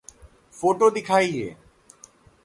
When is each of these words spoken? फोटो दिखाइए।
फोटो 0.53 0.89
दिखाइए। 0.89 1.55